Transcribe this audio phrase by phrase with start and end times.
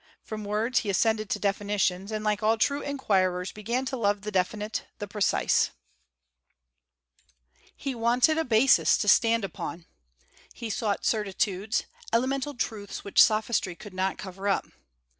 [0.23, 4.31] From words he ascended to definitions, and like all true inquirers began to love the
[4.31, 5.69] definite, the precise.
[7.75, 9.85] He wanted a basis to stand upon.
[10.55, 14.65] He sought certitudes, elemental truths which sophistry could not cover up.